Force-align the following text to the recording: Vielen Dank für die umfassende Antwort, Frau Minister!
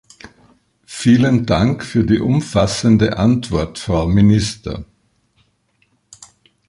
Vielen 0.87 1.45
Dank 1.45 1.85
für 1.85 2.03
die 2.03 2.17
umfassende 2.19 3.17
Antwort, 3.17 3.77
Frau 3.77 4.07
Minister! 4.07 4.83